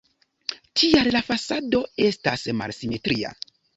Tial 0.79 1.09
la 1.15 1.21
fasado 1.29 1.81
estas 2.07 2.47
malsimetria. 2.63 3.37